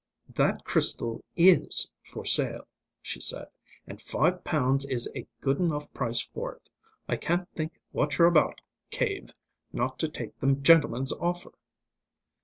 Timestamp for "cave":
8.89-9.29